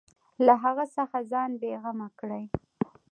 له 0.45 0.53
هغه 0.63 0.85
څخه 0.95 1.17
ځان 1.31 1.51
بېغمه 1.61 2.07
کړي. 2.19 2.43